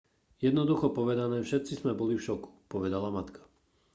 jednoducho 0.45 0.87
povedané 0.99 1.37
všetci 1.45 1.71
sme 1.85 1.93
boli 2.01 2.13
v 2.17 2.25
šoku 2.27 2.49
povedala 2.73 3.09
matka 3.15 3.41